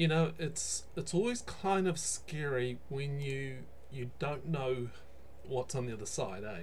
you 0.00 0.08
know, 0.08 0.32
it's 0.38 0.84
it's 0.96 1.12
always 1.12 1.42
kind 1.42 1.86
of 1.86 1.98
scary 1.98 2.78
when 2.88 3.20
you 3.20 3.58
you 3.92 4.10
don't 4.18 4.48
know 4.48 4.88
what's 5.46 5.74
on 5.74 5.84
the 5.84 5.92
other 5.92 6.06
side, 6.06 6.42
eh? 6.42 6.62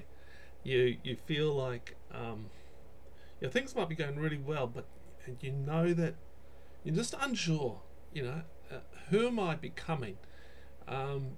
You 0.64 0.98
you 1.04 1.18
feel 1.28 1.54
like 1.54 1.96
um, 2.12 2.48
yeah, 3.40 3.50
things 3.50 3.76
might 3.76 3.90
be 3.90 3.94
going 3.94 4.18
really 4.18 4.40
well, 4.40 4.66
but 4.66 4.86
you 5.40 5.52
know 5.52 5.94
that 5.94 6.16
you're 6.84 6.96
just 6.96 7.14
unsure. 7.22 7.82
You 8.12 8.24
know, 8.24 8.42
uh, 8.72 8.80
who 9.12 9.28
am 9.28 9.40
I 9.40 9.54
becoming? 9.54 10.18
Um, 10.88 11.34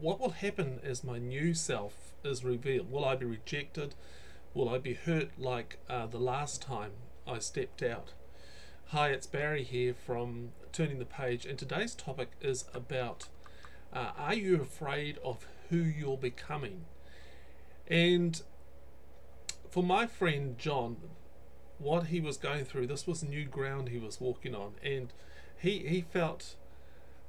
what 0.00 0.18
will 0.18 0.30
happen 0.30 0.80
as 0.82 1.04
my 1.04 1.18
new 1.18 1.52
self 1.52 2.14
is 2.24 2.42
revealed? 2.42 2.90
Will 2.90 3.04
I 3.04 3.14
be 3.14 3.26
rejected? 3.26 3.94
Will 4.54 4.70
I 4.70 4.78
be 4.78 4.94
hurt 4.94 5.38
like 5.38 5.80
uh, 5.86 6.06
the 6.06 6.18
last 6.18 6.62
time 6.62 6.92
I 7.26 7.40
stepped 7.40 7.82
out? 7.82 8.14
Hi, 8.92 9.08
it's 9.08 9.26
Barry 9.26 9.64
here 9.64 9.92
from 9.92 10.52
Turning 10.72 10.98
the 10.98 11.04
Page, 11.04 11.44
and 11.44 11.58
today's 11.58 11.94
topic 11.94 12.30
is 12.40 12.64
about 12.72 13.28
uh, 13.92 14.12
Are 14.16 14.32
you 14.32 14.62
afraid 14.62 15.18
of 15.22 15.46
who 15.68 15.76
you're 15.76 16.16
becoming? 16.16 16.86
And 17.86 18.40
for 19.68 19.82
my 19.82 20.06
friend 20.06 20.56
John, 20.56 20.96
what 21.76 22.06
he 22.06 22.18
was 22.18 22.38
going 22.38 22.64
through, 22.64 22.86
this 22.86 23.06
was 23.06 23.22
new 23.22 23.44
ground 23.44 23.90
he 23.90 23.98
was 23.98 24.22
walking 24.22 24.54
on, 24.54 24.76
and 24.82 25.12
he 25.58 25.80
he 25.80 26.00
felt 26.00 26.54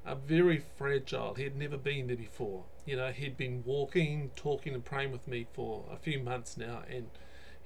uh, 0.06 0.16
very 0.16 0.64
fragile. 0.78 1.34
He 1.34 1.44
had 1.44 1.58
never 1.58 1.76
been 1.76 2.08
there 2.08 2.16
before. 2.16 2.64
You 2.86 2.96
know, 2.96 3.12
he'd 3.12 3.36
been 3.36 3.64
walking, 3.66 4.32
talking, 4.38 4.74
and 4.74 4.86
praying 4.86 5.12
with 5.12 5.28
me 5.28 5.46
for 5.52 5.84
a 5.92 5.98
few 5.98 6.22
months 6.22 6.56
now, 6.56 6.84
and 6.90 7.10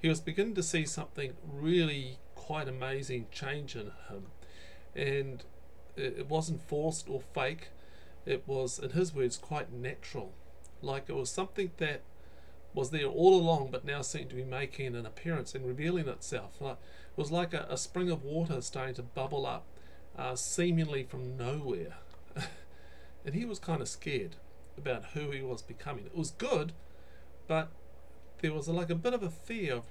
he 0.04 0.10
was 0.10 0.20
beginning 0.20 0.54
to 0.54 0.62
see 0.62 0.84
something 0.84 1.32
really 1.50 2.18
quite 2.34 2.68
amazing 2.68 3.26
change 3.32 3.74
in 3.74 3.90
him, 4.10 4.26
and 4.94 5.42
it, 5.96 6.28
wasn't 6.28 6.60
forced 6.68 7.08
or 7.08 7.22
fake. 7.32 7.68
It 8.26 8.46
was, 8.46 8.78
in 8.78 8.90
his 8.90 9.14
words, 9.14 9.38
quite 9.38 9.72
natural, 9.72 10.34
like 10.82 11.04
it 11.08 11.14
was 11.14 11.30
something 11.30 11.70
that 11.78 12.02
was 12.74 12.90
there 12.90 13.06
all 13.06 13.34
along, 13.34 13.70
but 13.70 13.86
now 13.86 14.02
seemed 14.02 14.28
to 14.28 14.36
be 14.36 14.44
making 14.44 14.94
an 14.94 15.06
appearance 15.06 15.54
and 15.54 15.64
revealing 15.64 16.06
itself. 16.06 16.60
Like, 16.60 16.76
it 16.76 17.16
was 17.16 17.32
like 17.32 17.54
a, 17.54 17.66
a 17.70 17.78
spring 17.78 18.10
of 18.10 18.24
water 18.24 18.60
starting 18.60 18.96
to 18.96 19.02
bubble 19.02 19.46
up, 19.46 19.64
uh, 20.18 20.36
seemingly 20.36 21.04
from 21.04 21.38
nowhere. 21.38 21.94
and 23.24 23.34
he 23.34 23.46
was 23.46 23.58
kind 23.58 23.80
of 23.80 23.88
scared 23.88 24.36
about 24.76 25.02
who 25.14 25.30
he 25.30 25.40
was 25.40 25.62
becoming. 25.62 26.04
It 26.04 26.14
was 26.14 26.30
good, 26.30 26.74
but 27.48 27.70
there 28.44 28.52
was 28.52 28.68
like 28.68 28.90
a 28.90 28.94
bit 28.94 29.14
of 29.14 29.22
a 29.22 29.30
fear 29.30 29.72
of 29.72 29.84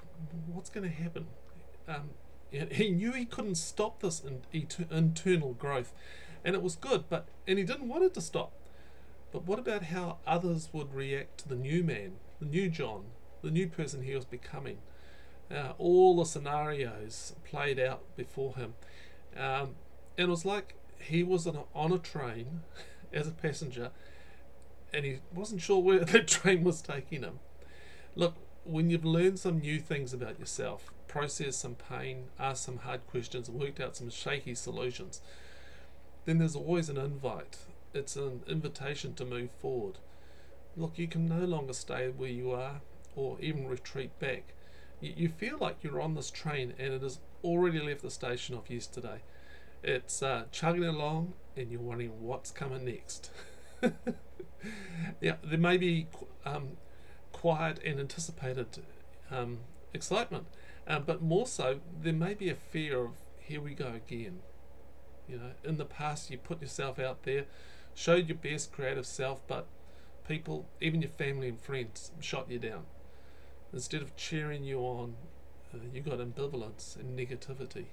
what's 0.46 0.70
going 0.70 0.88
to 0.88 0.96
happen. 0.96 1.26
Um, 1.88 2.12
he 2.52 2.92
knew 2.92 3.12
he 3.12 3.26
couldn't 3.26 3.56
stop 3.56 4.02
this 4.02 4.22
in, 4.22 4.68
internal 4.92 5.56
growth, 5.56 5.92
and 6.46 6.54
it 6.54 6.62
was 6.62 6.76
good, 6.76 7.06
but 7.10 7.26
and 7.48 7.58
he 7.58 7.66
didn't 7.66 7.88
want 7.88 8.04
it 8.04 8.14
to 8.14 8.22
stop. 8.22 8.52
But 9.32 9.48
what 9.48 9.58
about 9.58 9.86
how 9.86 10.20
others 10.28 10.70
would 10.72 10.94
react 10.94 11.40
to 11.40 11.50
the 11.50 11.56
new 11.56 11.84
man, 11.84 12.18
the 12.40 12.46
new 12.46 12.70
John, 12.70 13.06
the 13.42 13.50
new 13.50 13.68
person 13.68 14.04
he 14.04 14.14
was 14.14 14.26
becoming? 14.26 14.78
Uh, 15.50 15.74
all 15.80 16.16
the 16.16 16.26
scenarios 16.26 17.34
played 17.44 17.80
out 17.80 18.04
before 18.16 18.54
him. 18.56 18.76
Um, 19.36 19.70
and 20.16 20.28
it 20.28 20.30
was 20.30 20.46
like 20.46 20.76
he 21.00 21.24
was 21.24 21.48
on 21.48 21.56
a, 21.56 21.64
on 21.74 21.92
a 21.92 21.98
train 21.98 22.62
as 23.14 23.28
a 23.28 23.32
passenger 23.32 23.90
and 24.94 25.06
he 25.06 25.18
wasn't 25.34 25.60
sure 25.60 25.80
where 25.82 26.00
the 26.06 26.22
train 26.22 26.64
was 26.64 26.84
taking 26.84 27.24
him. 27.24 27.40
Look, 28.16 28.36
when 28.64 28.90
you've 28.90 29.06
learned 29.06 29.40
some 29.40 29.60
new 29.60 29.80
things 29.80 30.14
about 30.14 30.40
yourself, 30.40 30.92
processed 31.08 31.60
some 31.60 31.76
pain, 31.76 32.26
asked 32.40 32.64
some 32.64 32.80
hard 32.80 33.06
questions, 33.08 33.50
worked 33.50 33.80
out 33.80 33.96
some 33.96 34.10
shaky 34.10 34.56
solutions, 34.56 35.22
then 36.26 36.38
there's 36.38 36.56
always 36.56 36.90
an 36.90 36.98
invite 36.98 37.58
it's 37.94 38.16
an 38.16 38.42
invitation 38.48 39.14
to 39.16 39.26
move 39.26 39.52
forward. 39.60 40.00
Look, 40.76 40.98
you 40.98 41.08
can 41.08 41.28
no 41.28 41.46
longer 41.46 41.74
stay 41.74 42.10
where 42.10 42.30
you 42.30 42.52
are 42.52 42.82
or 43.16 43.38
even 43.40 43.68
retreat 43.68 44.18
back. 44.20 44.54
You, 45.00 45.28
feel 45.30 45.58
like 45.60 45.84
you're 45.84 46.02
on 46.02 46.16
this 46.16 46.32
train 46.32 46.74
and 46.80 46.94
it 46.94 47.02
has 47.02 47.20
already 47.44 47.80
left 47.80 48.02
the 48.02 48.10
station 48.10 48.56
of 48.56 48.70
yesterday. 48.70 49.22
It's 49.84 50.24
uh, 50.24 50.46
chugging 50.52 50.86
along 50.86 51.34
and 51.58 51.70
you're 51.70 51.82
wondering 51.82 52.22
what's 52.22 52.52
coming 52.52 52.86
next. 52.86 53.30
yeah, 55.22 55.36
there 55.44 55.60
may 55.60 55.78
be 55.78 56.08
um, 56.46 56.78
quiet 57.44 57.78
and 57.84 58.00
anticipated 58.00 58.82
um, 59.30 59.58
excitement, 59.94 60.48
uh, 60.88 60.98
but 60.98 61.22
more 61.22 61.46
so, 61.46 61.82
there 62.02 62.14
may 62.14 62.34
be 62.34 62.50
a 62.50 62.56
fear 62.56 63.04
of 63.04 63.12
here 63.38 63.60
we 63.60 63.74
go 63.74 63.92
again. 63.94 64.40
You 65.28 65.36
know, 65.40 65.52
in 65.62 65.76
the 65.76 65.84
past, 65.84 66.32
you 66.32 66.38
put 66.38 66.62
yourself 66.62 67.00
out 67.00 67.24
there, 67.24 67.44
showed 67.94 68.30
your 68.30 68.38
best 68.38 68.72
creative 68.72 69.06
self, 69.06 69.46
but 69.46 69.68
people, 70.26 70.70
even 70.80 71.02
your 71.02 71.12
family 71.12 71.50
and 71.50 71.60
friends, 71.60 72.14
shot 72.22 72.50
you 72.50 72.60
down. 72.60 72.86
Instead 73.74 74.02
of 74.02 74.16
cheering 74.16 74.64
you 74.64 74.80
on, 74.80 75.16
uh, 75.74 75.80
you 75.94 76.00
got 76.00 76.20
ambivalence 76.20 76.96
and 76.96 77.20
negativity. 77.20 77.88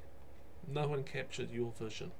No 0.72 0.86
one 0.86 1.02
captured 1.02 1.50
your 1.50 1.72
vision. 1.72 2.12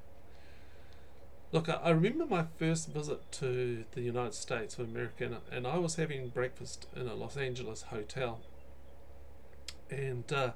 Look, 1.53 1.69
I, 1.69 1.91
remember 1.91 2.27
my 2.27 2.45
first 2.59 2.89
visit 2.89 3.33
to 3.33 3.85
the 3.93 4.01
United 4.01 4.35
States 4.35 4.79
of 4.79 4.89
America, 4.89 5.25
and, 5.25 5.37
and 5.51 5.67
I 5.67 5.79
was 5.79 5.97
having 5.97 6.29
breakfast 6.29 6.87
in 6.95 7.09
a 7.09 7.15
Los 7.15 7.37
Angeles 7.37 7.83
hotel. 7.83 8.41
And 9.91 10.33
uh, 10.33 10.53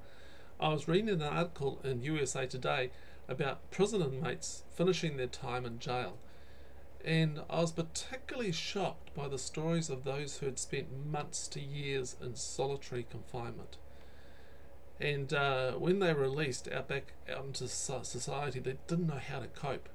I 0.60 0.69
was 0.69 0.87
reading 0.87 1.09
an 1.10 1.22
article 1.22 1.81
in 1.83 2.03
USA 2.03 2.47
Today 2.47 2.91
about 3.28 3.71
prison 3.72 4.03
inmates 4.03 4.62
finishing 4.77 5.16
their 5.16 5.27
time 5.27 5.66
in 5.66 5.81
jail 5.81 6.16
and 7.04 7.43
I 7.50 7.60
was 7.60 7.72
particularly 7.72 8.50
shocked 8.50 9.15
by 9.15 9.28
the 9.28 9.38
stories 9.38 9.91
of 9.91 10.04
those 10.04 10.38
who 10.38 10.47
had 10.47 10.59
spent 10.59 11.06
months 11.06 11.47
to 11.49 11.60
years 11.60 12.16
in 12.21 12.34
solitary 12.34 13.06
confinement. 13.09 13.77
And 14.99 15.33
uh, 15.34 15.72
when 15.72 15.99
they 15.99 16.15
were 16.15 16.22
released 16.22 16.66
out 16.72 16.88
back 16.88 17.12
out 17.31 17.44
into 17.44 17.69
society, 17.69 18.59
they 18.59 18.78
didn't 18.87 19.09
know 19.09 19.19
how 19.19 19.41
to 19.41 19.49
cope. 19.49 19.88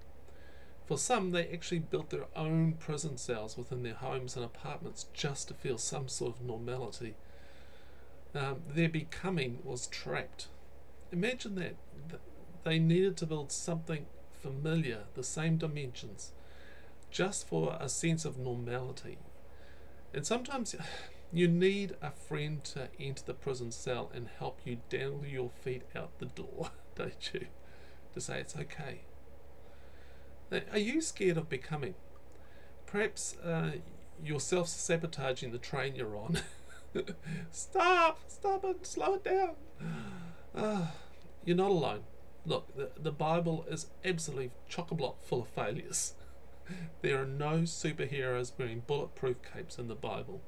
For 0.89 0.97
some, 0.97 1.29
they 1.29 1.47
actually 1.49 1.77
built 1.77 2.09
their 2.09 2.25
own 2.35 2.73
prison 2.73 3.19
cells 3.19 3.55
within 3.55 3.83
their 3.83 3.93
homes 3.93 4.35
and 4.35 4.43
apartments 4.43 5.05
just 5.13 5.47
to 5.49 5.53
feel 5.53 5.77
some 5.77 6.07
sort 6.07 6.37
of 6.37 6.41
normality. 6.41 7.13
Um, 8.33 8.63
their 8.67 8.89
becoming 8.89 9.59
was 9.63 9.85
trapped. 9.85 10.47
Imagine 11.11 11.53
that. 11.55 11.75
They 12.63 12.79
needed 12.79 13.17
to 13.17 13.27
build 13.27 13.51
something 13.51 14.07
familiar, 14.33 15.03
the 15.13 15.21
same 15.23 15.57
dimensions, 15.57 16.31
just 17.11 17.47
for 17.47 17.77
a 17.79 17.87
sense 17.87 18.25
of 18.25 18.39
normality. 18.39 19.19
And 20.11 20.25
sometimes 20.25 20.75
you 21.31 21.47
need 21.47 21.97
a 22.01 22.09
friend 22.09 22.63
to 22.63 22.89
enter 22.99 23.25
the 23.27 23.35
prison 23.35 23.71
cell 23.71 24.09
and 24.11 24.27
help 24.39 24.61
you 24.65 24.79
dangle 24.89 25.27
your 25.27 25.51
feet 25.51 25.83
out 25.95 26.17
the 26.17 26.25
door, 26.25 26.71
don't 26.95 27.29
you? 27.31 27.45
To 28.15 28.19
say 28.19 28.39
it's 28.39 28.55
okay. 28.55 29.01
Are 30.51 30.79
you 30.79 31.01
scared 31.01 31.37
of 31.37 31.49
becoming? 31.49 31.95
Perhaps 32.85 33.37
uh, 33.37 33.73
you're 34.23 34.39
self 34.39 34.67
sabotaging 34.67 35.51
the 35.51 35.57
train 35.57 35.95
you're 35.95 36.15
on. 36.17 36.39
stop! 37.51 38.19
Stop 38.27 38.65
it! 38.65 38.85
Slow 38.85 39.15
it 39.15 39.23
down! 39.23 39.55
Uh, 40.55 40.87
you're 41.45 41.57
not 41.57 41.71
alone. 41.71 42.01
Look, 42.45 42.75
the, 42.75 42.89
the 42.99 43.11
Bible 43.11 43.65
is 43.69 43.87
absolutely 44.03 44.51
chock 44.67 44.91
a 44.91 44.95
block 44.95 45.21
full 45.23 45.41
of 45.41 45.47
failures. 45.49 46.13
There 47.01 47.19
are 47.19 47.25
no 47.25 47.61
superheroes 47.61 48.51
wearing 48.55 48.83
bulletproof 48.85 49.37
capes 49.41 49.79
in 49.79 49.87
the 49.87 49.95
Bible. 49.95 50.41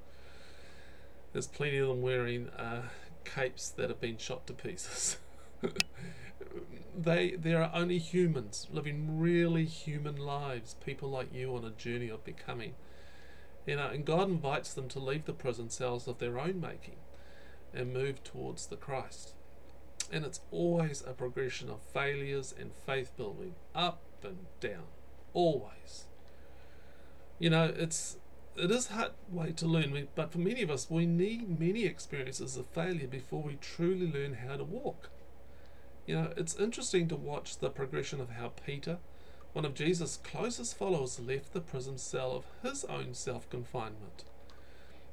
There's 1.33 1.47
plenty 1.47 1.79
of 1.79 1.87
them 1.87 2.03
wearing 2.03 2.49
uh, 2.49 2.83
capes 3.25 3.69
that 3.69 3.89
have 3.89 3.99
been 3.99 4.17
shot 4.19 4.45
to 4.45 4.53
pieces. 4.53 5.17
they 6.97 7.31
there 7.31 7.63
are 7.63 7.71
only 7.73 7.97
humans 7.97 8.67
living 8.71 9.19
really 9.19 9.65
human 9.65 10.17
lives, 10.17 10.75
people 10.85 11.09
like 11.09 11.33
you 11.33 11.55
on 11.55 11.65
a 11.65 11.71
journey 11.71 12.09
of 12.09 12.23
becoming. 12.23 12.73
You 13.65 13.75
know, 13.75 13.87
and 13.87 14.05
God 14.05 14.27
invites 14.27 14.73
them 14.73 14.87
to 14.89 14.99
leave 14.99 15.25
the 15.25 15.33
prison 15.33 15.69
cells 15.69 16.07
of 16.07 16.17
their 16.17 16.39
own 16.39 16.59
making 16.59 16.97
and 17.73 17.93
move 17.93 18.23
towards 18.23 18.65
the 18.65 18.75
Christ. 18.75 19.33
And 20.11 20.25
it's 20.25 20.41
always 20.51 21.03
a 21.05 21.13
progression 21.13 21.69
of 21.69 21.79
failures 21.93 22.53
and 22.59 22.71
faith 22.85 23.15
building, 23.15 23.53
up 23.75 24.01
and 24.23 24.47
down, 24.59 24.85
always 25.33 26.05
you 27.41 27.49
know, 27.49 27.73
it's 27.75 28.17
it 28.55 28.69
is 28.69 28.91
a 28.91 28.93
hard 28.93 29.11
way 29.31 29.51
to 29.53 29.65
learn, 29.65 30.07
but 30.13 30.31
for 30.31 30.37
many 30.37 30.61
of 30.61 30.69
us, 30.69 30.87
we 30.91 31.07
need 31.07 31.59
many 31.59 31.85
experiences 31.85 32.55
of 32.55 32.67
failure 32.67 33.07
before 33.07 33.41
we 33.41 33.55
truly 33.55 34.11
learn 34.11 34.35
how 34.47 34.57
to 34.57 34.63
walk. 34.63 35.09
You 36.11 36.17
know, 36.17 36.33
it's 36.35 36.57
interesting 36.57 37.07
to 37.07 37.15
watch 37.15 37.59
the 37.59 37.69
progression 37.69 38.19
of 38.19 38.31
how 38.31 38.51
Peter, 38.65 38.97
one 39.53 39.63
of 39.63 39.73
Jesus' 39.73 40.17
closest 40.17 40.77
followers, 40.77 41.21
left 41.21 41.53
the 41.53 41.61
prison 41.61 41.97
cell 41.97 42.33
of 42.33 42.43
his 42.61 42.83
own 42.83 43.13
self 43.13 43.49
confinement. 43.49 44.25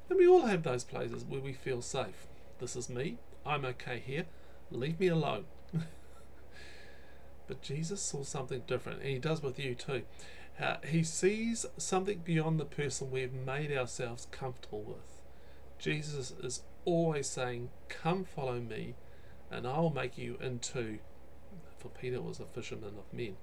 And 0.09 0.19
we 0.19 0.27
all 0.27 0.47
have 0.47 0.63
those 0.63 0.83
places 0.83 1.23
where 1.23 1.39
we 1.39 1.53
feel 1.53 1.81
safe. 1.81 2.27
This 2.59 2.75
is 2.75 2.89
me. 2.89 3.17
I'm 3.45 3.63
okay 3.63 4.03
here. 4.05 4.25
Leave 4.71 4.99
me 4.99 5.07
alone. 5.07 5.45
But 7.47 7.61
Jesus 7.61 8.01
saw 8.01 8.23
something 8.23 8.63
different, 8.67 8.99
and 8.99 9.09
he 9.09 9.19
does 9.19 9.41
with 9.41 9.57
you 9.57 9.75
too. 9.75 10.03
Uh, 10.61 10.75
he 10.85 11.01
sees 11.01 11.65
something 11.77 12.23
beyond 12.25 12.59
the 12.59 12.65
person 12.65 13.09
we've 13.09 13.33
made 13.33 13.71
ourselves 13.71 14.27
comfortable 14.31 14.83
with. 14.83 15.21
Jesus 15.79 16.31
is 16.43 16.63
always 16.83 17.27
saying, 17.27 17.69
Come 17.87 18.25
follow 18.25 18.59
me, 18.59 18.95
and 19.51 19.67
I'll 19.67 19.89
make 19.89 20.17
you 20.17 20.37
into. 20.41 20.99
For 21.77 21.89
Peter 21.89 22.21
was 22.21 22.39
a 22.39 22.45
fisherman 22.45 22.95
of 22.97 23.13
men, 23.13 23.37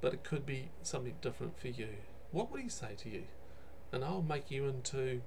but 0.00 0.14
it 0.14 0.24
could 0.24 0.46
be 0.46 0.70
something 0.82 1.16
different 1.20 1.58
for 1.58 1.68
you. 1.68 1.88
What 2.30 2.50
would 2.50 2.62
he 2.62 2.68
say 2.68 2.94
to 2.98 3.10
you? 3.10 3.24
And 3.92 4.02
I'll 4.02 4.22
make 4.22 4.50
you 4.50 4.66
into 4.66 5.20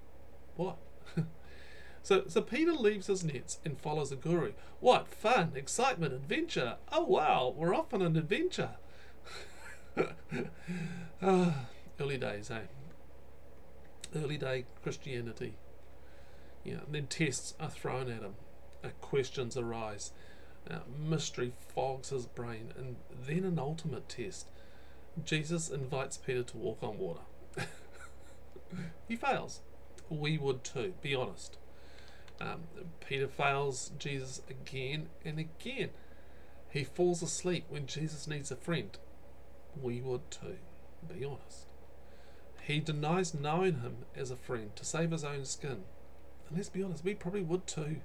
what? 0.55 0.77
so, 2.03 2.23
so 2.27 2.41
Peter 2.41 2.73
leaves 2.73 3.07
his 3.07 3.23
nets 3.23 3.59
and 3.63 3.79
follows 3.79 4.09
the 4.09 4.15
guru. 4.15 4.53
What 4.79 5.07
fun, 5.07 5.53
excitement, 5.55 6.13
adventure! 6.13 6.77
Oh 6.91 7.03
wow, 7.03 7.53
we're 7.55 7.75
off 7.75 7.93
on 7.93 8.01
an 8.01 8.17
adventure. 8.17 8.71
ah, 11.21 11.65
early 11.99 12.17
days, 12.17 12.51
eh? 12.51 12.61
Early 14.15 14.37
day 14.37 14.65
Christianity. 14.83 15.55
Yeah, 16.63 16.79
and 16.85 16.93
then 16.93 17.07
tests 17.07 17.53
are 17.59 17.69
thrown 17.69 18.09
at 18.11 18.21
him, 18.21 18.35
questions 19.01 19.57
arise, 19.57 20.11
uh, 20.69 20.79
mystery 20.97 21.53
fogs 21.73 22.09
his 22.09 22.25
brain, 22.25 22.73
and 22.77 22.97
then 23.25 23.43
an 23.43 23.59
ultimate 23.59 24.09
test. 24.09 24.47
Jesus 25.23 25.69
invites 25.69 26.17
Peter 26.17 26.43
to 26.43 26.57
walk 26.57 26.79
on 26.81 26.97
water. 26.97 27.21
he 29.07 29.15
fails. 29.15 29.61
We 30.09 30.37
would 30.37 30.63
too, 30.63 30.93
be 31.01 31.15
honest. 31.15 31.57
Um, 32.39 32.63
Peter 33.05 33.27
fails 33.27 33.91
Jesus 33.97 34.41
again 34.49 35.07
and 35.25 35.39
again. 35.39 35.89
He 36.69 36.83
falls 36.83 37.23
asleep 37.23 37.65
when 37.69 37.87
Jesus 37.87 38.27
needs 38.27 38.51
a 38.51 38.55
friend 38.55 38.97
we 39.81 40.01
would 40.01 40.29
too, 40.31 40.57
be 41.07 41.23
honest. 41.23 41.65
He 42.63 42.79
denies 42.79 43.33
knowing 43.33 43.79
him 43.79 43.97
as 44.15 44.31
a 44.31 44.35
friend 44.35 44.75
to 44.75 44.85
save 44.85 45.11
his 45.11 45.23
own 45.23 45.45
skin. 45.45 45.83
And 46.47 46.57
let's 46.57 46.69
be 46.69 46.83
honest, 46.83 47.03
we 47.03 47.13
probably 47.13 47.43
would 47.43 47.67
too. 47.67 47.97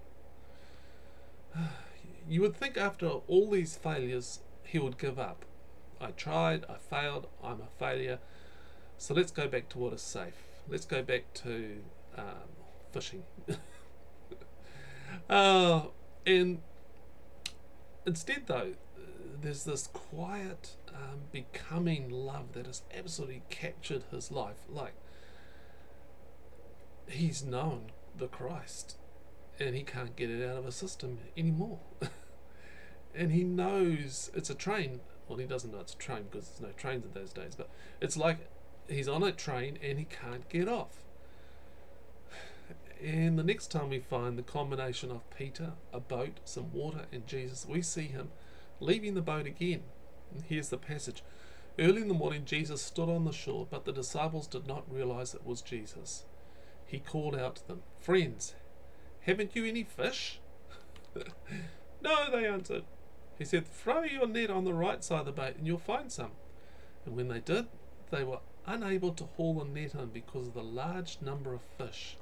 You 2.28 2.40
would 2.42 2.56
think 2.56 2.76
after 2.76 3.06
all 3.06 3.50
these 3.50 3.76
failures, 3.76 4.40
he 4.62 4.78
would 4.78 4.98
give 4.98 5.18
up. 5.18 5.44
I 6.00 6.10
tried, 6.12 6.64
I 6.68 6.76
failed, 6.76 7.28
I'm 7.42 7.60
a 7.60 7.66
failure. 7.78 8.18
So 8.98 9.14
let's 9.14 9.30
go 9.30 9.48
back 9.48 9.68
to 9.70 9.78
what 9.78 9.92
is 9.92 10.02
safe. 10.02 10.34
Let's 10.68 10.84
go 10.84 11.02
back 11.02 11.32
to 11.34 11.78
um, 12.16 12.48
fishing. 12.92 13.24
uh, 15.30 15.82
and 16.24 16.60
instead, 18.06 18.46
though, 18.46 18.74
there's 19.40 19.64
this 19.64 19.88
quiet 19.88 20.76
um, 20.88 21.22
becoming 21.32 22.08
love 22.10 22.52
that 22.52 22.66
has 22.66 22.82
absolutely 22.96 23.42
captured 23.50 24.04
his 24.10 24.30
life. 24.30 24.64
Like, 24.68 24.94
he's 27.08 27.44
known 27.44 27.90
the 28.16 28.28
Christ 28.28 28.96
and 29.66 29.76
he 29.76 29.82
can't 29.82 30.16
get 30.16 30.30
it 30.30 30.48
out 30.48 30.56
of 30.56 30.64
his 30.64 30.74
system 30.74 31.18
anymore. 31.36 31.78
and 33.14 33.32
he 33.32 33.44
knows 33.44 34.30
it's 34.34 34.50
a 34.50 34.54
train. 34.54 35.00
Well, 35.28 35.38
he 35.38 35.46
doesn't 35.46 35.72
know 35.72 35.80
it's 35.80 35.94
a 35.94 35.98
train 35.98 36.26
because 36.30 36.48
there's 36.48 36.60
no 36.60 36.76
trains 36.76 37.04
in 37.04 37.12
those 37.12 37.32
days, 37.32 37.54
but 37.54 37.70
it's 38.00 38.16
like 38.16 38.48
he's 38.88 39.08
on 39.08 39.22
a 39.22 39.32
train 39.32 39.78
and 39.82 39.98
he 39.98 40.04
can't 40.04 40.48
get 40.48 40.68
off. 40.68 41.02
And 43.02 43.38
the 43.38 43.42
next 43.42 43.70
time 43.70 43.90
we 43.90 43.98
find 43.98 44.38
the 44.38 44.42
combination 44.42 45.10
of 45.10 45.28
Peter, 45.36 45.72
a 45.92 45.98
boat, 45.98 46.38
some 46.44 46.72
water, 46.72 47.06
and 47.10 47.26
Jesus, 47.26 47.66
we 47.66 47.82
see 47.82 48.06
him 48.06 48.30
leaving 48.78 49.14
the 49.14 49.22
boat 49.22 49.46
again. 49.46 49.82
And 50.32 50.44
here's 50.44 50.68
the 50.68 50.78
passage. 50.78 51.22
Early 51.78 52.02
in 52.02 52.08
the 52.08 52.14
morning, 52.14 52.44
Jesus 52.44 52.80
stood 52.80 53.08
on 53.08 53.24
the 53.24 53.32
shore, 53.32 53.66
but 53.68 53.84
the 53.84 53.92
disciples 53.92 54.46
did 54.46 54.66
not 54.66 54.84
realize 54.92 55.34
it 55.34 55.46
was 55.46 55.62
Jesus. 55.62 56.24
He 56.86 56.98
called 56.98 57.34
out 57.34 57.56
to 57.56 57.68
them, 57.68 57.82
Friends, 57.98 58.54
haven't 59.22 59.54
you 59.54 59.64
any 59.64 59.84
fish? 59.84 60.40
no, 62.02 62.30
they 62.30 62.46
answered. 62.46 62.84
He 63.38 63.44
said, 63.44 63.66
Throw 63.66 64.02
your 64.02 64.26
net 64.26 64.50
on 64.50 64.64
the 64.64 64.74
right 64.74 65.02
side 65.02 65.20
of 65.20 65.26
the 65.26 65.32
boat 65.32 65.56
and 65.56 65.66
you'll 65.66 65.78
find 65.78 66.10
some. 66.10 66.32
And 67.04 67.16
when 67.16 67.28
they 67.28 67.40
did, 67.40 67.66
they 68.10 68.24
were 68.24 68.40
unable 68.66 69.12
to 69.12 69.24
haul 69.24 69.54
the 69.54 69.64
net 69.64 69.94
in 69.94 70.10
because 70.10 70.48
of 70.48 70.54
the 70.54 70.62
large 70.62 71.18
number 71.20 71.54
of 71.54 71.62
fish. 71.62 72.16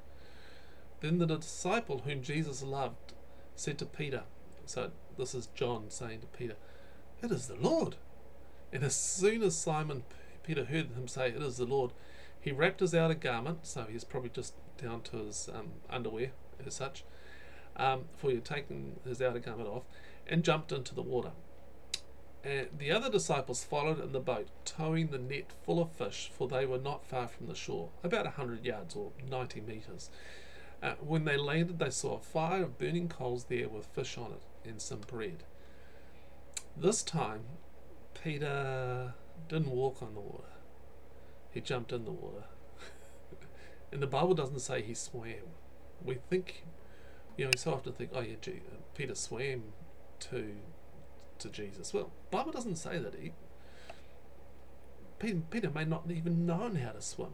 Then 1.00 1.18
the 1.18 1.26
disciple 1.26 2.02
whom 2.04 2.22
Jesus 2.22 2.62
loved 2.62 3.14
said 3.56 3.78
to 3.78 3.86
Peter, 3.86 4.22
so 4.66 4.90
this 5.18 5.34
is 5.34 5.48
John 5.54 5.86
saying 5.88 6.20
to 6.20 6.26
Peter, 6.26 6.56
It 7.22 7.30
is 7.30 7.48
the 7.48 7.56
Lord. 7.56 7.96
And 8.72 8.84
as 8.84 8.94
soon 8.94 9.42
as 9.42 9.56
Simon 9.56 10.04
Peter 10.42 10.64
heard 10.64 10.92
him 10.92 11.08
say, 11.08 11.28
It 11.28 11.42
is 11.42 11.56
the 11.56 11.64
Lord, 11.64 11.92
he 12.40 12.52
wrapped 12.52 12.80
his 12.80 12.94
outer 12.94 13.14
garment, 13.14 13.66
so 13.66 13.86
he's 13.90 14.04
probably 14.04 14.30
just 14.30 14.54
down 14.78 15.02
to 15.02 15.16
his 15.18 15.50
um, 15.52 15.72
underwear 15.90 16.30
as 16.66 16.74
such, 16.74 17.04
um, 17.76 18.04
for 18.16 18.30
he 18.30 18.36
had 18.36 18.44
taken 18.44 19.00
his 19.06 19.20
outer 19.20 19.38
garment 19.38 19.68
off, 19.68 19.84
and 20.26 20.44
jumped 20.44 20.72
into 20.72 20.94
the 20.94 21.02
water. 21.02 21.32
And 22.42 22.68
the 22.78 22.90
other 22.90 23.10
disciples 23.10 23.64
followed 23.64 24.00
in 24.00 24.12
the 24.12 24.20
boat, 24.20 24.48
towing 24.64 25.08
the 25.08 25.18
net 25.18 25.52
full 25.64 25.80
of 25.80 25.92
fish, 25.92 26.30
for 26.32 26.48
they 26.48 26.64
were 26.64 26.78
not 26.78 27.04
far 27.04 27.28
from 27.28 27.46
the 27.46 27.54
shore, 27.54 27.90
about 28.02 28.26
a 28.26 28.30
hundred 28.30 28.64
yards 28.64 28.96
or 28.96 29.12
ninety 29.28 29.60
metres. 29.60 30.10
Uh, 30.82 30.94
when 31.00 31.24
they 31.24 31.36
landed, 31.36 31.78
they 31.78 31.90
saw 31.90 32.16
a 32.16 32.20
fire 32.20 32.62
of 32.62 32.78
burning 32.78 33.08
coals 33.08 33.44
there 33.44 33.68
with 33.68 33.84
fish 33.86 34.16
on 34.16 34.32
it 34.32 34.68
and 34.68 34.80
some 34.80 35.00
bread. 35.00 35.44
This 36.76 37.02
time, 37.02 37.42
Peter 38.14 39.14
didn't 39.48 39.70
walk 39.70 40.02
on 40.02 40.14
the 40.14 40.20
water. 40.20 40.44
He 41.50 41.60
jumped 41.60 41.92
in 41.92 42.04
the 42.04 42.10
water. 42.12 42.44
and 43.92 44.02
the 44.02 44.06
Bible 44.06 44.34
doesn't 44.34 44.60
say 44.60 44.80
he 44.80 44.94
swam. 44.94 45.52
We 46.04 46.18
think, 46.28 46.64
you 47.36 47.44
know, 47.44 47.50
we 47.54 47.58
so 47.58 47.72
often 47.72 47.92
think, 47.92 48.10
oh 48.14 48.20
yeah, 48.20 48.36
G- 48.40 48.62
uh, 48.66 48.76
Peter 48.94 49.14
swam 49.14 49.72
to 50.20 50.56
to 51.38 51.48
Jesus. 51.48 51.94
Well, 51.94 52.10
Bible 52.30 52.52
doesn't 52.52 52.76
say 52.76 52.98
that. 52.98 53.14
He, 53.14 53.32
Peter, 55.18 55.40
Peter 55.50 55.70
may 55.70 55.84
not 55.84 56.10
even 56.10 56.46
known 56.46 56.76
how 56.76 56.90
to 56.90 57.00
swim. 57.00 57.32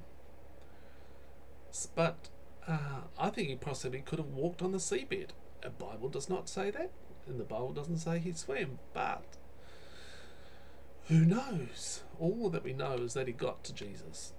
But 1.95 2.29
uh, 2.67 3.03
I 3.19 3.31
think 3.31 3.49
he 3.49 3.57
possibly 3.57 4.01
could 4.01 4.19
have 4.19 4.29
walked 4.29 4.63
on 4.63 4.73
the 4.73 4.79
seabed. 4.79 5.31
The 5.63 5.71
Bible 5.71 6.09
does 6.09 6.29
not 6.29 6.49
say 6.49 6.71
that 6.71 6.91
and 7.27 7.41
the 7.41 7.45
Bible 7.45 7.73
doesn't 7.73 7.99
say 7.99 8.19
he 8.19 8.33
swam, 8.33 8.79
but 8.95 9.25
who 11.09 11.25
knows? 11.25 12.03
All 12.19 12.49
that 12.51 12.65
we 12.65 12.73
know 12.73 12.95
is 12.95 13.15
that 13.15 13.27
he 13.27 13.33
got 13.33 13.65
to 13.65 13.75
Jesus. 13.75 14.33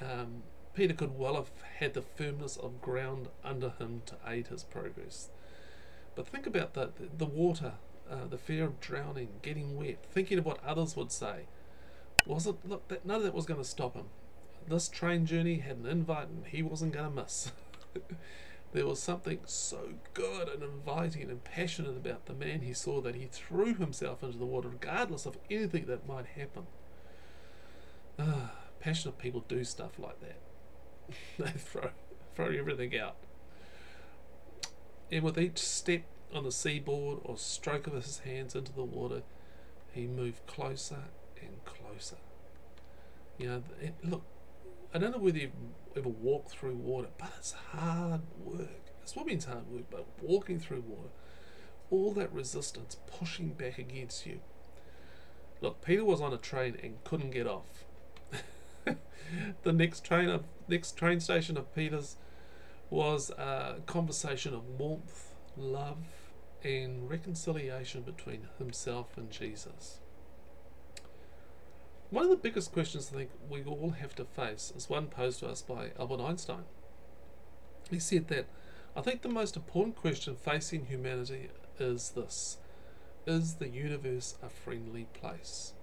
Um, 0.00 0.42
Peter 0.74 0.94
could 0.94 1.18
well 1.18 1.34
have 1.34 1.50
had 1.78 1.94
the 1.94 2.02
firmness 2.02 2.56
of 2.56 2.80
ground 2.80 3.28
under 3.44 3.70
him 3.70 4.02
to 4.06 4.16
aid 4.26 4.48
his 4.48 4.62
progress. 4.64 5.28
But 6.14 6.26
think 6.26 6.46
about 6.46 6.74
the, 6.74 6.90
the, 7.16 7.26
water, 7.26 7.74
uh, 8.10 8.26
the 8.28 8.38
fear 8.38 8.64
of 8.64 8.80
drowning, 8.80 9.28
getting 9.42 9.76
wet, 9.76 10.04
thinking 10.10 10.38
of 10.38 10.46
what 10.46 10.64
others 10.64 10.96
would 10.96 11.12
say. 11.12 11.46
Wasn't 12.26 12.68
Look, 12.68 12.88
that, 12.88 13.04
none 13.04 13.16
of 13.18 13.22
that 13.24 13.34
was 13.34 13.46
going 13.46 13.60
to 13.60 13.68
stop 13.68 13.94
him. 13.94 14.06
This 14.68 14.88
train 14.88 15.26
journey 15.26 15.58
had 15.58 15.78
an 15.78 15.86
invite 15.86 16.28
and 16.28 16.46
he 16.46 16.62
wasn't 16.62 16.92
going 16.92 17.08
to 17.08 17.22
miss. 17.22 17.50
There 18.72 18.86
was 18.86 19.02
something 19.02 19.40
so 19.46 19.94
good 20.14 20.48
and 20.48 20.62
inviting 20.62 21.28
and 21.28 21.42
passionate 21.42 21.96
about 21.96 22.26
the 22.26 22.34
man 22.34 22.60
he 22.60 22.72
saw 22.72 23.00
that 23.00 23.16
he 23.16 23.26
threw 23.26 23.74
himself 23.74 24.22
into 24.22 24.38
the 24.38 24.46
water 24.46 24.68
regardless 24.68 25.26
of 25.26 25.38
anything 25.50 25.86
that 25.86 26.06
might 26.06 26.26
happen. 26.26 26.66
Ah, 28.16 28.52
passionate 28.78 29.18
people 29.18 29.44
do 29.48 29.64
stuff 29.64 29.98
like 29.98 30.20
that. 30.20 30.38
they 31.38 31.50
throw 31.50 31.90
throw 32.34 32.46
everything 32.46 32.98
out. 32.98 33.16
And 35.10 35.24
with 35.24 35.38
each 35.38 35.58
step 35.58 36.02
on 36.32 36.44
the 36.44 36.52
seaboard 36.52 37.20
or 37.24 37.36
stroke 37.36 37.86
of 37.86 37.94
his 37.94 38.20
hands 38.20 38.54
into 38.54 38.72
the 38.72 38.84
water, 38.84 39.22
he 39.92 40.06
moved 40.06 40.46
closer 40.46 41.04
and 41.40 41.64
closer. 41.64 42.16
You 43.38 43.48
know, 43.48 43.62
it, 43.80 43.94
look, 44.04 44.22
I 44.94 44.98
don't 44.98 45.12
know 45.12 45.18
whether 45.18 45.38
you've 45.38 45.52
ever 45.96 46.08
walked 46.08 46.50
through 46.50 46.76
water, 46.76 47.08
but 47.18 47.32
it's 47.38 47.52
hard 47.52 48.22
work. 48.44 48.68
It's 49.02 49.16
what 49.16 49.26
means 49.26 49.46
hard 49.46 49.68
work, 49.70 49.84
but 49.90 50.06
walking 50.22 50.60
through 50.60 50.84
water, 50.86 51.08
all 51.90 52.12
that 52.12 52.32
resistance 52.32 52.96
pushing 53.06 53.50
back 53.50 53.78
against 53.78 54.26
you. 54.26 54.40
Look, 55.60 55.84
Peter 55.84 56.04
was 56.04 56.20
on 56.20 56.32
a 56.32 56.38
train 56.38 56.76
and 56.82 57.02
couldn't 57.04 57.30
get 57.30 57.46
off. 57.46 57.84
the 59.62 59.72
next 59.72 60.04
train 60.04 60.28
of 60.28 60.44
next 60.68 60.96
train 60.96 61.20
station 61.20 61.56
of 61.56 61.74
Peter's 61.74 62.16
was 62.90 63.30
a 63.30 63.76
conversation 63.86 64.52
of 64.52 64.66
warmth, 64.78 65.34
love, 65.56 65.98
and 66.64 67.08
reconciliation 67.08 68.02
between 68.02 68.48
himself 68.58 69.16
and 69.16 69.30
Jesus. 69.30 70.00
One 72.10 72.24
of 72.24 72.30
the 72.30 72.36
biggest 72.36 72.72
questions 72.72 73.10
I 73.12 73.18
think 73.18 73.30
we 73.48 73.62
all 73.62 73.90
have 73.90 74.16
to 74.16 74.24
face 74.24 74.72
is 74.76 74.90
one 74.90 75.06
posed 75.06 75.40
to 75.40 75.48
us 75.48 75.62
by 75.62 75.92
Albert 75.98 76.20
Einstein. 76.20 76.64
He 77.88 78.00
said 78.00 78.26
that 78.28 78.46
I 78.96 79.00
think 79.00 79.22
the 79.22 79.28
most 79.28 79.54
important 79.56 79.94
question 79.94 80.34
facing 80.34 80.86
humanity 80.86 81.50
is 81.78 82.10
this 82.10 82.58
Is 83.26 83.54
the 83.54 83.68
universe 83.68 84.34
a 84.42 84.48
friendly 84.48 85.06
place? 85.14 85.74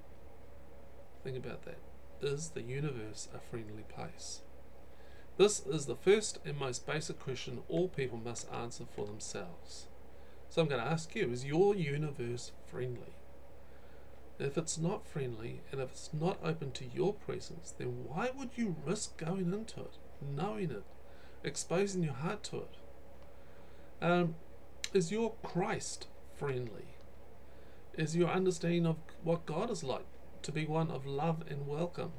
Think 1.24 1.38
about 1.38 1.64
that. 1.64 1.80
Is 2.22 2.50
the 2.50 2.64
universe 2.64 3.30
a 3.34 3.40
friendly 3.40 3.84
place? 3.84 4.42
This 5.38 5.60
is 5.68 5.86
the 5.86 5.96
first 5.96 6.40
and 6.44 6.58
most 6.58 6.88
basic 6.88 7.20
question 7.20 7.62
all 7.70 7.88
people 7.88 8.18
must 8.18 8.52
answer 8.52 8.86
for 8.96 9.06
themselves. 9.06 9.86
So 10.50 10.62
I'm 10.62 10.68
going 10.68 10.82
to 10.82 10.90
ask 10.90 11.16
you 11.16 11.32
is 11.32 11.46
your 11.46 11.76
universe 11.76 12.52
friendly? 12.66 13.14
If 14.40 14.58
it's 14.58 14.80
not 14.80 15.08
friendly 15.08 15.62
and 15.72 15.80
if 15.80 15.92
it's 15.92 16.10
not 16.12 16.40
open 16.44 16.72
to 16.72 16.86
your 16.86 17.14
presence, 17.14 17.74
then 17.78 18.06
why 18.08 18.32
would 18.36 18.52
you 18.56 18.76
risk 18.84 19.18
going 19.18 19.54
into 19.54 19.82
it, 19.82 19.98
knowing 20.22 20.72
it, 20.72 20.84
exposing 21.44 22.04
your 22.04 22.14
heart 22.14 22.44
to 22.46 22.58
it? 22.58 22.76
Um, 24.02 24.36
is 24.92 25.12
your 25.12 25.34
Christ 25.44 26.08
friendly? 26.36 26.96
Is 27.94 28.16
your 28.16 28.30
understanding 28.30 28.88
of 28.88 28.98
what 29.24 29.46
God 29.46 29.70
is 29.70 29.84
like 29.84 30.06
to 30.48 30.52
be 30.54 30.66
one 30.66 30.90
of 30.90 31.06
love 31.06 31.44
and 31.50 31.68
welcome, 31.68 32.14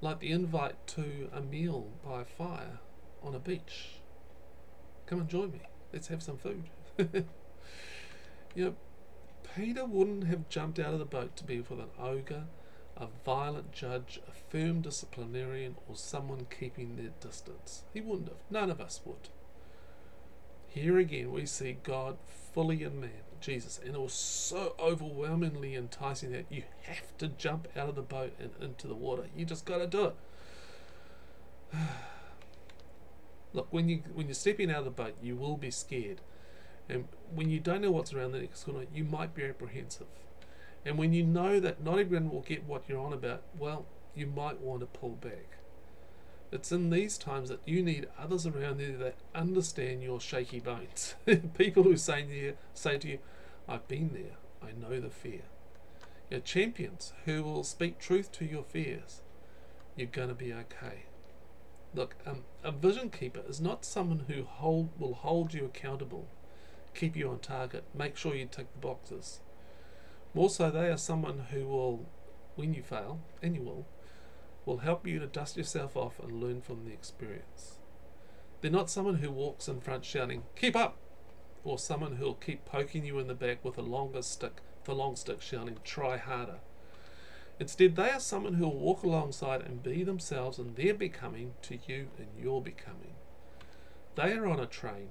like 0.00 0.18
the 0.18 0.32
invite 0.32 0.84
to 0.84 1.30
a 1.32 1.40
meal 1.40 1.92
by 2.04 2.22
a 2.22 2.24
fire 2.24 2.80
on 3.22 3.36
a 3.36 3.38
beach? 3.38 4.00
Come 5.06 5.20
and 5.20 5.28
join 5.28 5.52
me. 5.52 5.60
Let's 5.92 6.08
have 6.08 6.24
some 6.24 6.38
food. 6.38 6.64
you 6.98 7.24
know, 8.56 8.74
Peter 9.54 9.84
wouldn't 9.84 10.26
have 10.26 10.48
jumped 10.48 10.80
out 10.80 10.92
of 10.92 10.98
the 10.98 11.04
boat 11.04 11.36
to 11.36 11.44
be 11.44 11.60
with 11.60 11.78
an 11.78 11.90
ogre, 12.00 12.46
a 12.96 13.06
violent 13.24 13.70
judge, 13.70 14.20
a 14.26 14.32
firm 14.50 14.80
disciplinarian, 14.80 15.76
or 15.88 15.94
someone 15.94 16.48
keeping 16.50 16.96
their 16.96 17.12
distance. 17.20 17.84
He 17.94 18.00
wouldn't 18.00 18.26
have. 18.26 18.38
None 18.50 18.72
of 18.72 18.80
us 18.80 19.00
would. 19.04 19.28
Here 20.66 20.98
again, 20.98 21.30
we 21.30 21.46
see 21.46 21.76
God 21.80 22.16
fully 22.52 22.82
in 22.82 23.00
man, 23.00 23.22
Jesus, 23.42 23.80
and 23.84 23.94
it 23.94 24.00
was 24.00 24.12
so 24.12 24.74
overwhelmingly 24.78 25.74
enticing 25.74 26.32
that 26.32 26.46
you 26.48 26.62
have 26.82 27.16
to 27.18 27.28
jump 27.28 27.68
out 27.76 27.88
of 27.88 27.96
the 27.96 28.02
boat 28.02 28.32
and 28.38 28.50
into 28.60 28.86
the 28.86 28.94
water. 28.94 29.24
You 29.36 29.44
just 29.44 29.64
got 29.64 29.78
to 29.78 29.86
do 29.86 30.04
it. 30.06 30.16
Look, 33.52 33.68
when 33.70 33.88
you 33.88 34.02
when 34.14 34.26
you're 34.26 34.34
stepping 34.34 34.70
out 34.70 34.78
of 34.78 34.84
the 34.86 34.90
boat, 34.90 35.14
you 35.22 35.36
will 35.36 35.56
be 35.56 35.70
scared, 35.70 36.20
and 36.88 37.08
when 37.34 37.50
you 37.50 37.60
don't 37.60 37.82
know 37.82 37.90
what's 37.90 38.12
around 38.12 38.32
the 38.32 38.40
next 38.40 38.64
corner, 38.64 38.86
you 38.94 39.04
might 39.04 39.34
be 39.34 39.44
apprehensive. 39.44 40.06
And 40.84 40.98
when 40.98 41.12
you 41.12 41.24
know 41.24 41.60
that 41.60 41.82
not 41.84 41.98
everyone 41.98 42.30
will 42.30 42.40
get 42.40 42.64
what 42.64 42.84
you're 42.88 42.98
on 42.98 43.12
about, 43.12 43.42
well, 43.58 43.86
you 44.14 44.26
might 44.26 44.60
want 44.60 44.80
to 44.80 44.86
pull 44.86 45.10
back. 45.10 45.58
It's 46.52 46.70
in 46.70 46.90
these 46.90 47.16
times 47.16 47.48
that 47.48 47.60
you 47.64 47.82
need 47.82 48.08
others 48.18 48.46
around 48.46 48.78
you 48.80 48.98
that 48.98 49.14
understand 49.34 50.02
your 50.02 50.20
shaky 50.20 50.60
bones. 50.60 51.14
People 51.56 51.82
who 51.82 51.96
say 51.96 52.22
to, 52.24 52.34
you, 52.34 52.56
say 52.74 52.98
to 52.98 53.08
you, 53.08 53.18
I've 53.66 53.88
been 53.88 54.10
there, 54.12 54.36
I 54.62 54.72
know 54.72 55.00
the 55.00 55.08
fear. 55.08 55.40
Your 56.30 56.40
champions 56.40 57.14
who 57.24 57.42
will 57.42 57.64
speak 57.64 57.98
truth 57.98 58.30
to 58.32 58.44
your 58.44 58.64
fears. 58.64 59.22
You're 59.96 60.08
going 60.08 60.28
to 60.28 60.34
be 60.34 60.52
okay. 60.52 61.04
Look, 61.94 62.16
um, 62.26 62.44
a 62.62 62.70
vision 62.70 63.08
keeper 63.08 63.40
is 63.48 63.60
not 63.60 63.86
someone 63.86 64.24
who 64.28 64.44
hold, 64.44 64.90
will 64.98 65.14
hold 65.14 65.54
you 65.54 65.64
accountable, 65.64 66.26
keep 66.94 67.16
you 67.16 67.30
on 67.30 67.38
target, 67.38 67.84
make 67.94 68.18
sure 68.18 68.34
you 68.34 68.44
tick 68.44 68.70
the 68.74 68.78
boxes. 68.78 69.40
More 70.34 70.50
so, 70.50 70.70
they 70.70 70.88
are 70.88 70.98
someone 70.98 71.46
who 71.50 71.66
will, 71.66 72.06
when 72.56 72.74
you 72.74 72.82
fail, 72.82 73.20
and 73.42 73.54
you 73.54 73.62
will, 73.62 73.86
will 74.64 74.78
help 74.78 75.06
you 75.06 75.18
to 75.18 75.26
dust 75.26 75.56
yourself 75.56 75.96
off 75.96 76.18
and 76.20 76.40
learn 76.40 76.60
from 76.60 76.84
the 76.84 76.92
experience. 76.92 77.78
They're 78.60 78.70
not 78.70 78.90
someone 78.90 79.16
who 79.16 79.30
walks 79.30 79.68
in 79.68 79.80
front 79.80 80.04
shouting, 80.04 80.44
Keep 80.56 80.76
up! 80.76 80.96
or 81.64 81.78
someone 81.78 82.16
who'll 82.16 82.34
keep 82.34 82.64
poking 82.64 83.04
you 83.04 83.18
in 83.18 83.28
the 83.28 83.34
back 83.34 83.64
with 83.64 83.78
a 83.78 83.82
longer 83.82 84.22
stick, 84.22 84.60
the 84.84 84.94
long 84.94 85.16
stick 85.16 85.40
shouting, 85.40 85.78
Try 85.84 86.16
harder. 86.16 86.58
Instead, 87.60 87.96
they 87.96 88.10
are 88.10 88.20
someone 88.20 88.54
who 88.54 88.64
will 88.64 88.78
walk 88.78 89.02
alongside 89.02 89.62
and 89.62 89.82
be 89.82 90.02
themselves 90.02 90.58
in 90.58 90.74
their 90.74 90.94
becoming 90.94 91.54
to 91.62 91.78
you 91.86 92.08
in 92.18 92.42
your 92.42 92.60
becoming. 92.60 93.14
They 94.14 94.32
are 94.32 94.46
on 94.46 94.58
a 94.58 94.66
train 94.66 95.08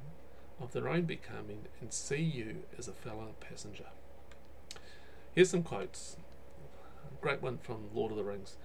of 0.60 0.74
their 0.74 0.90
own 0.90 1.04
becoming 1.04 1.68
and 1.80 1.94
see 1.94 2.22
you 2.22 2.64
as 2.78 2.88
a 2.88 2.94
fellow 2.94 3.36
passenger. 3.40 3.88
Here's 5.34 5.50
some 5.50 5.64
quotes. 5.64 6.18
A 7.06 7.22
great 7.22 7.42
one 7.42 7.58
from 7.58 7.90
Lord 7.94 8.12
of 8.12 8.18
the 8.18 8.24
Rings. 8.24 8.58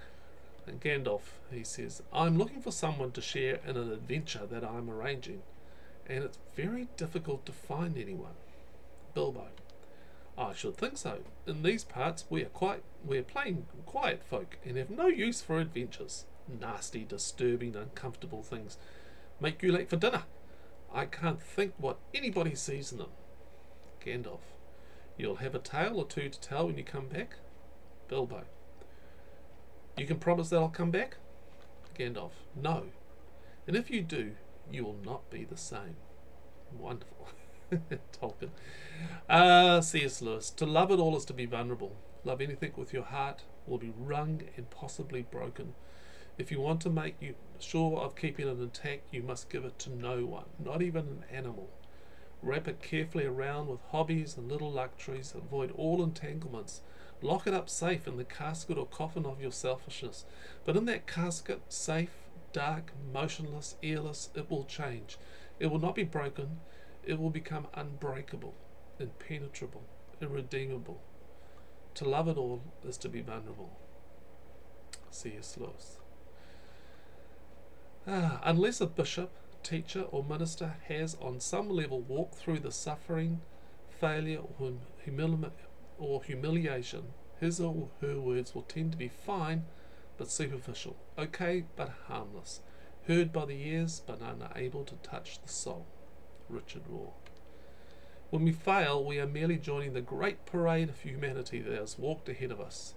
And 0.67 0.81
Gandalf, 0.81 1.21
he 1.51 1.63
says, 1.63 2.03
I'm 2.13 2.37
looking 2.37 2.61
for 2.61 2.73
someone 2.73 3.13
to 3.13 3.21
share 3.21 3.61
in 3.67 3.77
an 3.77 3.93
adventure 3.93 4.47
that 4.51 4.65
I'm 4.65 4.91
arranging, 4.91 5.43
and 6.07 6.25
it's 6.25 6.39
very 6.57 6.89
difficult 6.97 7.47
to 7.47 7.53
find 7.53 7.97
anyone. 7.97 8.35
Bilbo, 9.15 9.47
I 10.37 10.53
should 10.53 10.77
think 10.77 10.99
so. 10.99 11.19
In 11.47 11.63
these 11.63 11.85
parts, 11.85 12.25
we 12.29 12.43
are 12.43 12.47
quite 12.47 12.83
we 13.07 13.19
are 13.19 13.23
plain 13.23 13.67
quiet 13.87 14.23
folk 14.23 14.59
and 14.65 14.77
have 14.77 14.91
no 14.91 15.07
use 15.07 15.41
for 15.41 15.59
adventures. 15.59 16.25
Nasty, 16.49 17.05
disturbing, 17.05 17.75
uncomfortable 17.75 18.43
things 18.43 18.77
make 19.41 19.63
you 19.63 19.73
late 19.73 19.89
for 19.89 19.97
dinner. 19.97 20.25
I 20.93 21.07
can't 21.07 21.43
think 21.43 21.75
what 21.79 21.99
anybody 22.15 22.55
sees 22.55 22.93
in 22.93 22.99
them. 22.99 23.11
Gandalf, 24.05 24.41
you'll 25.17 25.37
have 25.37 25.55
a 25.55 25.59
tale 25.59 25.99
or 25.99 26.07
two 26.07 26.29
to 26.29 26.41
tell 26.41 26.67
when 26.67 26.79
you 26.79 26.85
come 26.85 27.09
back. 27.09 27.37
Bilbo, 28.09 28.45
you 29.97 30.07
can 30.07 30.19
promise 30.19 30.51
that 30.51 30.57
I'll 30.57 30.69
come 30.69 30.91
back? 30.91 31.17
Gandalf, 31.99 32.33
no. 32.55 32.85
And 33.67 33.77
if 33.77 33.91
you 33.91 34.03
do, 34.03 34.33
you 34.71 34.85
will 34.85 34.99
not 35.05 35.31
be 35.31 35.45
the 35.45 35.57
same. 35.57 35.97
Wonderful. 36.79 37.29
Tolkien. 38.13 38.51
Uh, 39.29 39.81
C.S. 39.81 40.23
Lewis. 40.23 40.51
To 40.51 40.67
love 40.67 40.91
it 40.91 40.99
all 40.99 41.17
is 41.17 41.25
to 41.27 41.33
be 41.33 41.47
vulnerable. 41.47 41.97
Love 42.25 42.41
anything 42.41 42.73
with 42.77 42.93
your 42.93 43.05
heart 43.05 43.43
will 43.67 43.79
be 43.79 43.93
wrung 43.97 44.43
and 44.57 44.71
possibly 44.71 45.23
broken. 45.23 45.75
If 46.39 46.51
you 46.51 46.61
want 46.61 46.81
to 46.83 46.91
make 46.91 47.17
you 47.21 47.35
sure 47.59 47.99
of 47.99 48.15
keeping 48.15 48.47
it 48.47 48.61
intact, 48.61 49.13
you 49.13 49.23
must 49.23 49.49
give 49.49 49.65
it 49.65 49.79
to 49.81 49.91
no 49.91 50.27
one, 50.27 50.45
not 50.63 50.83
even 50.83 51.07
an 51.07 51.25
animal. 51.33 51.71
Wrap 52.43 52.69
it 52.69 52.83
carefully 52.83 53.25
around 53.25 53.69
with 53.69 53.81
hobbies 53.91 54.37
and 54.37 54.49
little 54.51 54.71
luxuries. 54.71 55.35
Avoid 55.35 55.73
all 55.73 56.03
entanglements. 56.03 56.83
Lock 57.23 57.47
it 57.47 57.55
up 57.55 57.69
safe 57.69 58.07
in 58.07 58.17
the 58.17 58.25
casket 58.25 58.77
or 58.77 58.87
coffin 58.87 59.25
of 59.25 59.41
your 59.41 59.53
selfishness. 59.53 60.25
But 60.65 60.77
in 60.77 60.85
that 60.85 61.07
casket, 61.07 61.63
safe, 61.69 62.11
dark, 62.53 62.93
motionless, 63.13 63.77
airless, 63.83 64.31
it 64.35 64.51
will 64.51 64.65
change. 64.65 65.19
It 65.59 65.67
will 65.67 65.79
not 65.79 65.95
be 65.95 66.05
broken. 66.05 66.61
It 67.05 67.19
will 67.19 67.31
become 67.31 67.69
unbreakable, 67.75 68.55
impenetrable, 68.99 69.85
irredeemable. 70.21 71.01
To 71.95 72.05
love 72.05 72.29
it 72.29 72.37
all 72.37 72.61
is 72.87 72.99
to 72.99 73.09
be 73.09 73.23
vulnerable. 73.23 73.79
C.S. 75.11 75.57
Lewis. 75.59 75.97
Ah, 78.07 78.41
unless 78.45 78.81
a 78.81 78.87
bishop, 78.87 79.31
teacher, 79.63 80.03
or 80.03 80.23
minister 80.23 80.75
has 80.89 81.17
on 81.21 81.41
some 81.41 81.71
level 81.71 82.01
walked 82.01 82.35
through 82.35 82.61
the 82.61 82.71
suffering, 82.71 83.41
failure, 83.89 84.41
or 84.59 84.73
humili- 85.07 85.51
or 85.99 86.23
humiliation, 86.23 87.13
his 87.41 87.61
or 87.61 87.89
her 88.01 88.21
words 88.21 88.55
will 88.55 88.63
tend 88.63 88.93
to 88.93 88.99
be 88.99 89.09
fine 89.09 89.65
but 90.19 90.31
superficial, 90.31 90.97
okay 91.19 91.65
but 91.77 91.93
harmless, 92.09 92.61
heard 93.07 93.33
by 93.33 93.45
the 93.45 93.69
ears 93.69 94.03
but 94.07 94.21
unable 94.21 94.85
to 94.85 94.95
touch 94.97 95.41
the 95.43 95.49
soul. 95.49 95.87
Richard 96.49 96.85
Rohr. 96.91 97.13
When 98.31 98.45
we 98.45 98.53
fail, 98.53 99.05
we 99.05 99.19
are 99.21 99.27
merely 99.27 99.57
joining 99.57 99.93
the 99.93 100.01
great 100.01 100.47
parade 100.47 100.89
of 100.89 101.01
humanity 101.01 101.61
that 101.61 101.79
has 101.79 101.99
walked 101.99 102.29
ahead 102.29 102.51
of 102.51 102.61
us 102.61 102.95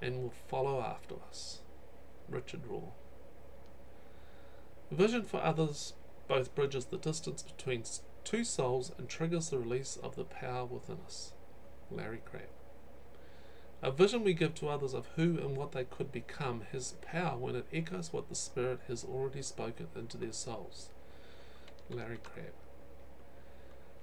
and 0.00 0.22
will 0.22 0.34
follow 0.48 0.80
after 0.80 1.16
us. 1.28 1.60
Richard 2.28 2.62
Rohr. 2.64 2.92
Vision 4.90 5.22
for 5.22 5.42
others 5.42 5.94
both 6.28 6.54
bridges 6.54 6.86
the 6.86 6.96
distance 6.96 7.42
between 7.42 7.84
two 8.24 8.44
souls 8.44 8.92
and 8.96 9.08
triggers 9.08 9.50
the 9.50 9.58
release 9.58 9.98
of 10.02 10.16
the 10.16 10.24
power 10.24 10.64
within 10.64 10.98
us. 11.04 11.32
Larry 11.96 12.20
Crabb. 12.24 12.48
A 13.82 13.90
vision 13.90 14.22
we 14.22 14.32
give 14.32 14.54
to 14.56 14.68
others 14.68 14.94
of 14.94 15.08
who 15.16 15.38
and 15.38 15.56
what 15.56 15.72
they 15.72 15.84
could 15.84 16.12
become 16.12 16.62
has 16.72 16.94
power 17.02 17.36
when 17.36 17.56
it 17.56 17.66
echoes 17.72 18.12
what 18.12 18.28
the 18.28 18.34
Spirit 18.34 18.80
has 18.88 19.04
already 19.04 19.42
spoken 19.42 19.88
into 19.96 20.16
their 20.16 20.32
souls. 20.32 20.90
Larry 21.90 22.18
Crabb. 22.22 22.52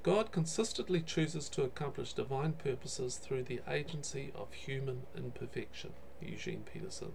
God 0.03 0.31
consistently 0.31 1.01
chooses 1.01 1.49
to 1.49 1.63
accomplish 1.63 2.13
divine 2.13 2.53
purposes 2.53 3.17
through 3.17 3.43
the 3.43 3.61
agency 3.67 4.31
of 4.35 4.53
human 4.53 5.03
imperfection. 5.15 5.91
Eugene 6.21 6.63
Peterson. 6.71 7.13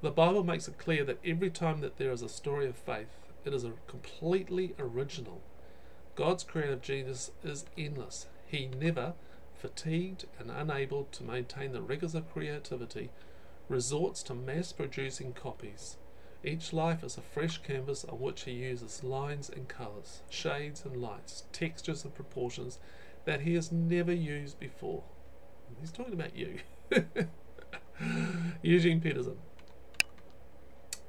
The 0.00 0.10
Bible 0.10 0.44
makes 0.44 0.68
it 0.68 0.78
clear 0.78 1.04
that 1.04 1.18
every 1.24 1.50
time 1.50 1.80
that 1.80 1.96
there 1.96 2.12
is 2.12 2.22
a 2.22 2.28
story 2.28 2.66
of 2.66 2.76
faith, 2.76 3.08
it 3.44 3.52
is 3.52 3.64
a 3.64 3.72
completely 3.86 4.74
original. 4.78 5.40
God's 6.14 6.44
creative 6.44 6.82
genius 6.82 7.30
is 7.42 7.64
endless. 7.76 8.26
He 8.48 8.66
never, 8.66 9.12
fatigued 9.54 10.24
and 10.38 10.50
unable 10.50 11.04
to 11.12 11.22
maintain 11.22 11.72
the 11.72 11.82
rigors 11.82 12.14
of 12.14 12.32
creativity, 12.32 13.10
resorts 13.68 14.22
to 14.22 14.34
mass 14.34 14.72
producing 14.72 15.34
copies. 15.34 15.98
Each 16.42 16.72
life 16.72 17.04
is 17.04 17.18
a 17.18 17.20
fresh 17.20 17.58
canvas 17.58 18.06
on 18.06 18.20
which 18.20 18.44
he 18.44 18.52
uses 18.52 19.04
lines 19.04 19.50
and 19.50 19.68
colours, 19.68 20.22
shades 20.30 20.84
and 20.84 21.02
lights, 21.02 21.44
textures 21.52 22.04
and 22.04 22.14
proportions, 22.14 22.78
that 23.26 23.42
he 23.42 23.54
has 23.54 23.70
never 23.70 24.12
used 24.12 24.58
before. 24.58 25.02
He's 25.78 25.92
talking 25.92 26.14
about 26.14 26.34
you. 26.34 26.60
Eugene 28.62 29.02
Peterson. 29.02 29.36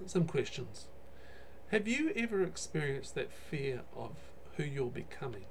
Some 0.05 0.25
questions. 0.25 0.87
Have 1.71 1.87
you 1.87 2.11
ever 2.17 2.43
experienced 2.43 3.15
that 3.15 3.31
fear 3.31 3.83
of 3.95 4.15
who 4.57 4.63
you're 4.63 4.87
becoming? 4.87 5.45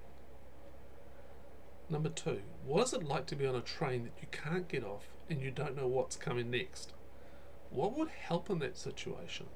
Number 1.90 2.10
two, 2.10 2.42
what 2.66 2.84
is 2.84 2.92
it 2.92 3.02
like 3.02 3.26
to 3.26 3.36
be 3.36 3.46
on 3.46 3.54
a 3.54 3.60
train 3.60 4.04
that 4.04 4.20
you 4.20 4.28
can't 4.30 4.68
get 4.68 4.84
off 4.84 5.08
and 5.30 5.40
you 5.40 5.50
don't 5.50 5.76
know 5.76 5.86
what's 5.86 6.16
coming 6.16 6.50
next? 6.50 6.92
What 7.70 7.96
would 7.96 8.08
help 8.08 8.50
in 8.50 8.58
that 8.58 8.76
situation? 8.76 9.46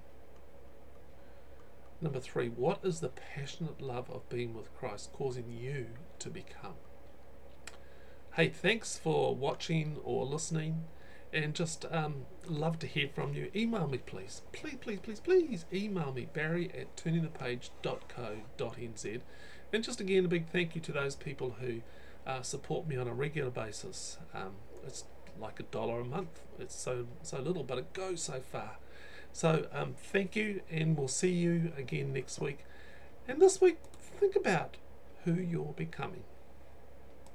Number 2.00 2.20
three, 2.20 2.48
what 2.48 2.80
is 2.82 3.00
the 3.00 3.10
passionate 3.10 3.80
love 3.80 4.10
of 4.10 4.28
being 4.28 4.54
with 4.54 4.74
Christ 4.74 5.12
causing 5.12 5.50
you 5.50 5.88
to 6.18 6.30
become? 6.30 6.74
Hey, 8.34 8.48
thanks 8.48 8.98
for 8.98 9.36
watching 9.36 9.98
or 10.02 10.24
listening 10.24 10.84
and 11.32 11.54
just 11.54 11.86
um, 11.90 12.26
love 12.46 12.78
to 12.80 12.86
hear 12.86 13.08
from 13.14 13.32
you. 13.34 13.50
Email 13.54 13.88
me, 13.88 13.98
please. 13.98 14.40
Please, 14.52 14.76
please, 14.80 15.00
please, 15.00 15.20
please 15.20 15.66
email 15.72 16.12
me, 16.12 16.26
barry 16.32 16.70
at 16.76 16.96
turningthepage.co.nz. 16.96 19.20
And 19.72 19.84
just 19.84 20.00
again, 20.00 20.24
a 20.24 20.28
big 20.28 20.48
thank 20.48 20.74
you 20.74 20.80
to 20.82 20.92
those 20.92 21.14
people 21.14 21.56
who 21.60 21.82
uh, 22.26 22.42
support 22.42 22.86
me 22.86 22.96
on 22.96 23.08
a 23.08 23.14
regular 23.14 23.50
basis. 23.50 24.18
Um, 24.34 24.52
it's 24.86 25.04
like 25.40 25.60
a 25.60 25.64
dollar 25.64 26.00
a 26.00 26.04
month. 26.04 26.40
It's 26.58 26.74
so 26.74 27.06
so 27.22 27.40
little, 27.40 27.64
but 27.64 27.78
it 27.78 27.92
goes 27.92 28.22
so 28.22 28.40
far. 28.40 28.76
So 29.32 29.66
um, 29.72 29.94
thank 29.96 30.36
you, 30.36 30.60
and 30.70 30.96
we'll 30.96 31.08
see 31.08 31.32
you 31.32 31.72
again 31.76 32.12
next 32.12 32.40
week. 32.40 32.64
And 33.26 33.40
this 33.40 33.60
week, 33.60 33.78
think 34.20 34.36
about 34.36 34.76
who 35.24 35.34
you're 35.34 35.74
becoming. 35.76 36.24